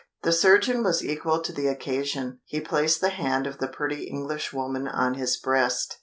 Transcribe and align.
The 0.23 0.33
surgeon 0.33 0.81
was 0.83 1.05
equal 1.05 1.43
to 1.43 1.53
the 1.53 1.67
occasion; 1.67 2.39
he 2.45 2.59
placed 2.59 3.01
the 3.01 3.09
hand 3.09 3.45
of 3.45 3.59
the 3.59 3.67
pretty 3.67 4.05
Englishwoman 4.05 4.87
on 4.87 5.13
his 5.13 5.37
breast. 5.37 5.99